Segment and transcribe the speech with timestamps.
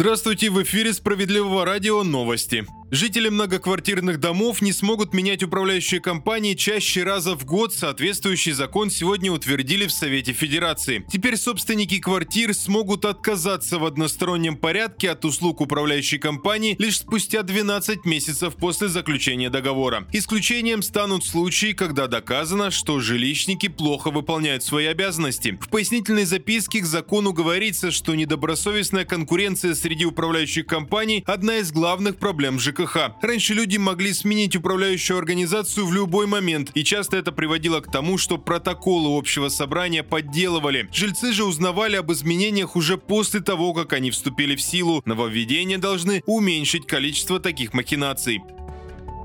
[0.00, 2.64] Здравствуйте, в эфире Справедливого радио новости.
[2.92, 7.72] Жители многоквартирных домов не смогут менять управляющие компании чаще раза в год.
[7.72, 11.04] Соответствующий закон сегодня утвердили в Совете Федерации.
[11.08, 18.06] Теперь собственники квартир смогут отказаться в одностороннем порядке от услуг управляющей компании лишь спустя 12
[18.06, 20.08] месяцев после заключения договора.
[20.12, 25.56] Исключением станут случаи, когда доказано, что жилищники плохо выполняют свои обязанности.
[25.60, 32.16] В пояснительной записке к закону говорится, что недобросовестная конкуренция среди управляющих компаний– одна из главных
[32.16, 33.12] проблем ЖКХ ЖКХ.
[33.20, 38.18] Раньше люди могли сменить управляющую организацию в любой момент, и часто это приводило к тому,
[38.18, 40.88] что протоколы общего собрания подделывали.
[40.92, 45.02] Жильцы же узнавали об изменениях уже после того, как они вступили в силу.
[45.04, 48.40] Нововведения должны уменьшить количество таких махинаций.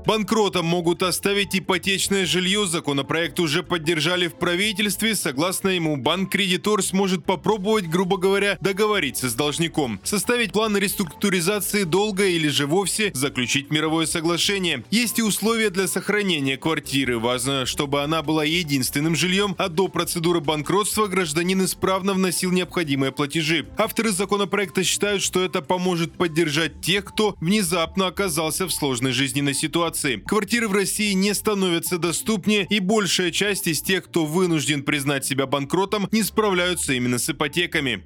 [0.06, 2.64] Банкротом могут оставить ипотечное жилье.
[2.68, 5.16] Законопроект уже поддержали в правительстве.
[5.16, 12.46] Согласно ему, банк-кредитор сможет попробовать, грубо говоря, договориться с должником, составить план реструктуризации долга или
[12.46, 14.84] же вовсе заключить мировое соглашение.
[14.92, 17.18] Есть и условия для сохранения квартиры.
[17.18, 23.66] Важно, чтобы она была единственным жильем, а до процедуры банкротства гражданин исправно вносил необходимые платежи.
[23.76, 29.95] Авторы законопроекта считают, что это поможет поддержать тех, кто внезапно оказался в сложной жизненной ситуации
[29.96, 30.22] ситуации.
[30.26, 35.46] Квартиры в России не становятся доступнее, и большая часть из тех, кто вынужден признать себя
[35.46, 38.04] банкротом, не справляются именно с ипотеками.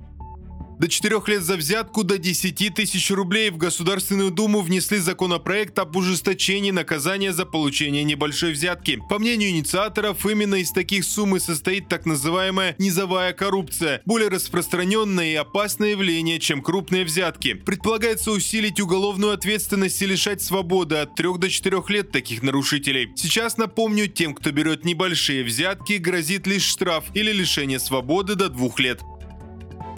[0.81, 5.95] До 4 лет за взятку до 10 тысяч рублей в Государственную Думу внесли законопроект об
[5.95, 8.99] ужесточении наказания за получение небольшой взятки.
[9.11, 15.33] По мнению инициаторов, именно из таких сумм и состоит так называемая низовая коррупция, более распространенное
[15.33, 17.53] и опасное явление, чем крупные взятки.
[17.53, 23.11] Предполагается усилить уголовную ответственность и лишать свободы от 3 до 4 лет таких нарушителей.
[23.17, 28.71] Сейчас, напомню, тем, кто берет небольшие взятки, грозит лишь штраф или лишение свободы до 2
[28.79, 29.01] лет.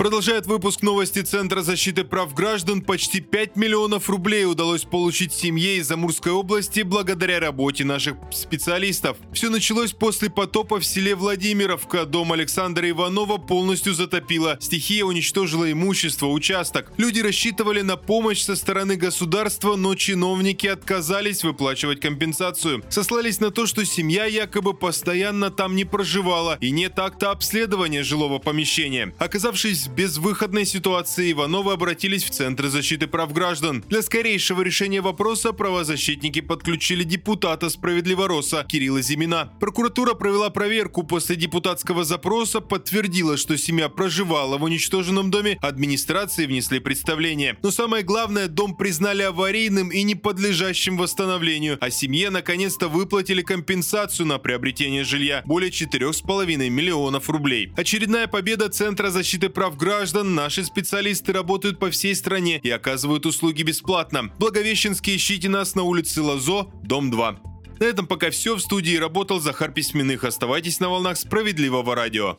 [0.02, 2.82] Продолжает выпуск новости Центра защиты прав граждан.
[2.82, 9.16] Почти 5 миллионов рублей удалось получить семье из Амурской области благодаря работе наших специалистов.
[9.32, 12.04] Все началось после потопа в селе Владимировка.
[12.04, 14.58] Дом Александра Иванова полностью затопило.
[14.60, 16.92] Стихия уничтожила имущество, участок.
[16.96, 22.82] Люди рассчитывали на помощь со стороны государства, но чиновники отказались выплачивать компенсацию.
[22.88, 28.40] Сослались на то, что семья якобы постоянно там не проживала и нет акта обследования жилого
[28.40, 29.14] помещения.
[29.20, 33.84] Оказавшись безвыходной ситуации, Ивановы обратились в Центр защиты прав граждан.
[33.88, 39.52] Для скорейшего решения вопроса правозащитники подключили депутата Справедливороса Кирилла Зимина.
[39.60, 46.80] Прокуратура провела проверку после депутатского запроса, подтвердила, что семья проживала в уничтоженном доме, администрации внесли
[46.80, 47.58] представление.
[47.62, 54.26] Но самое главное, дом признали аварийным и не подлежащим восстановлению, а семье наконец-то выплатили компенсацию
[54.26, 57.72] на приобретение жилья более 4,5 миллионов рублей.
[57.76, 63.64] Очередная победа Центра защиты прав граждан наши специалисты работают по всей стране и оказывают услуги
[63.64, 64.30] бесплатно.
[64.38, 67.40] Благовещенский ищите нас на улице Лазо, дом 2.
[67.80, 68.54] На этом пока все.
[68.54, 70.22] В студии работал Захар Письменных.
[70.22, 72.38] Оставайтесь на волнах справедливого радио.